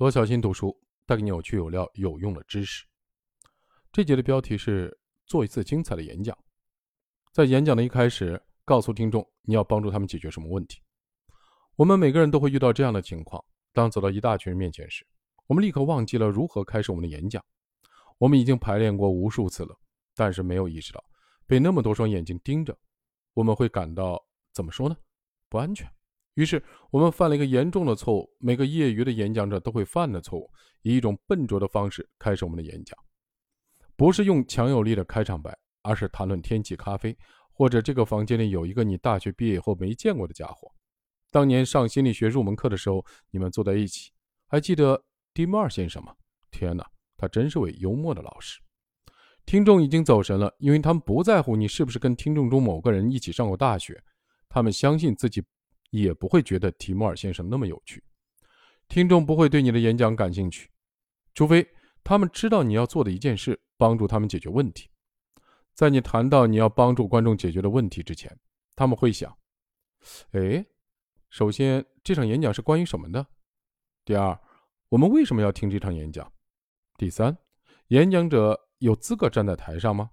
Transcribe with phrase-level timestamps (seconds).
[0.00, 2.86] 罗小新读书带给你有趣有料有用的知识。
[3.92, 6.34] 这节的标题是做一次精彩的演讲。
[7.34, 10.80] 在演讲的一开始，告诉听众你要帮助他们解决什么问题。
[11.76, 13.44] 我们每个人都会遇到这样的情况：
[13.74, 15.06] 当走到一大群人面前时，
[15.46, 17.44] 我们立刻忘记了如何开始我们的演讲。
[18.16, 19.78] 我们已经排练过无数次了，
[20.14, 21.04] 但是没有意识到
[21.46, 22.74] 被那么多双眼睛盯着，
[23.34, 24.18] 我们会感到
[24.54, 24.96] 怎么说呢？
[25.50, 25.86] 不安全。
[26.40, 28.26] 于是，我们犯了一个严重的错误。
[28.38, 30.50] 每个业余的演讲者都会犯的错误，
[30.80, 32.98] 以一种笨拙的方式开始我们的演讲，
[33.94, 37.14] 不是用强有力的开场白，而是谈论天气、咖啡，
[37.52, 40.72] 或者这个房间里有一个你大学毕业以后没见过的家伙。
[41.30, 44.10] 当年上心理学入门课的时候，你们坐在一起，
[44.46, 46.14] 还记得蒂莫尔先生吗？
[46.50, 46.86] 天哪，
[47.18, 48.58] 他真是位幽默的老师。
[49.44, 54.02] 听众已经走神了，因为他们不在乎你是不是跟听众中某个人一起上过大学，
[54.48, 55.44] 他们相信自己。
[55.90, 58.02] 也不会觉得提莫尔先生那么有趣，
[58.88, 60.70] 听众不会对你的演讲感兴趣，
[61.34, 61.68] 除非
[62.02, 64.88] 他们知道你要做的一件事，帮助他们解决问题。
[65.74, 68.36] 在你谈到你要帮助观众解决的问题之前，
[68.76, 69.36] 他们会想：
[70.32, 70.64] 哎，
[71.28, 73.26] 首先这场演讲是关于什么的？
[74.04, 74.38] 第二，
[74.88, 76.32] 我们为什么要听这场演讲？
[76.96, 77.36] 第三，
[77.88, 80.10] 演讲者有资格站在台上吗？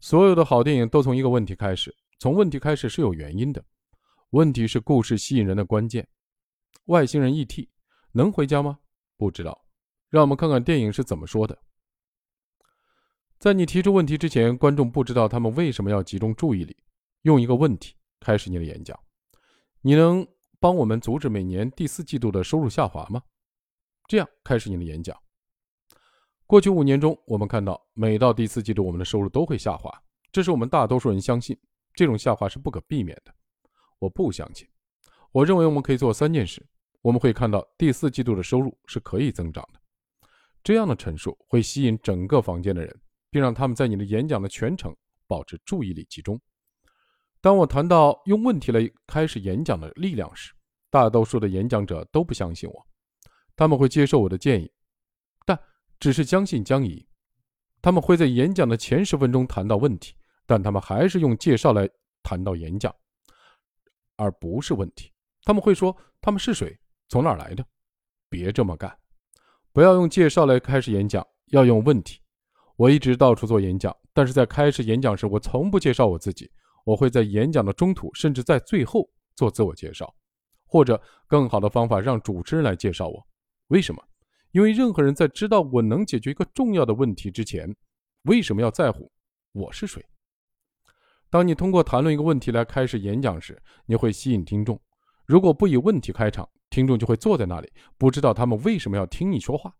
[0.00, 3.64] 所有的好电影都从一个问题开始，从问题开始是有原因的。
[4.32, 6.08] 问题是故事吸引人的关键。
[6.86, 7.68] 外星人 ET
[8.12, 8.78] 能回家吗？
[9.18, 9.66] 不知道。
[10.08, 11.58] 让我们看看电影是怎么说的。
[13.38, 16.74] 在你提出问题之前，观众不知道他们为什么要集中注意力。
[17.22, 18.98] 用一个问题开始你的演讲。
[19.82, 20.26] 你能
[20.58, 23.22] 帮我们阻止每年第四季度的收入下滑吗？
[24.08, 25.14] 这样开始你的演讲。
[26.46, 29.92] 过去五年中，我们看到每到第四季度，我们的收入都会下滑。
[30.32, 31.54] 这是我们大多数人相信，
[31.92, 33.34] 这种下滑是不可避免的。
[34.02, 34.66] 我不相信。
[35.30, 36.66] 我认为我们可以做三件事。
[37.02, 39.80] 我们会看到第四季度的收入是可以增长的。
[40.62, 43.00] 这样的陈述会吸引整个房间的人，
[43.30, 44.94] 并让他们在你的演讲的全程
[45.26, 46.40] 保持注意力集中。
[47.40, 50.52] 当我谈到用问题来开始演讲的力量时，
[50.90, 52.86] 大多数的演讲者都不相信我。
[53.56, 54.70] 他们会接受我的建议，
[55.44, 55.58] 但
[56.00, 57.06] 只是将信将疑。
[57.80, 60.14] 他们会在演讲的前十分钟谈到问题，
[60.46, 61.88] 但他们还是用介绍来
[62.22, 62.94] 谈到演讲。
[64.22, 65.10] 而不是问题，
[65.42, 66.78] 他们会说他们是谁，
[67.08, 67.64] 从哪儿来的？
[68.28, 68.96] 别这么干，
[69.72, 72.20] 不要用介绍来开始演讲，要用问题。
[72.76, 76.50] 我一直到处做演讲，但是在开始演讲时，我从不介绍我自己。
[76.84, 80.12] 我会在演讲的中途，甚至在最后做自我介绍，
[80.66, 83.24] 或者更好的方法，让主持人来介绍我。
[83.68, 84.02] 为什么？
[84.50, 87.72] 因为任何人在知道我能解决一个重要的问题之前，
[88.22, 89.10] 为什么要在乎
[89.52, 90.04] 我是谁？
[91.32, 94.78] 当你通过谈论一个问题来开始演讲时，你会吸引听众。
[95.24, 99.74] 如果不以问题开场，听众就会坐在那里，不知道他们为什么要听你说话。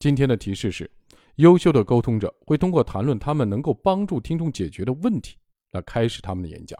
[0.00, 0.90] 今天的提示是：
[1.36, 5.38] 优秀的沟通者会通过谈论他们能够帮助听众解决的问题
[5.70, 6.76] 来开始他们的演讲。